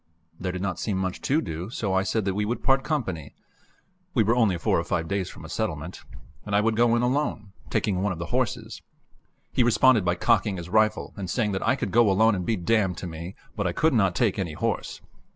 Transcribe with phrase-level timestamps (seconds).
[0.39, 3.35] There did not seem much to do, so I said that we would part company
[4.15, 6.01] we were only four or five days from a settlement
[6.43, 8.81] and I would go in alone, taking one of the horses.
[9.53, 12.55] He responded by cocking his rifle and saying that I could go alone and be
[12.55, 15.01] damned to me, but I could not take any horse.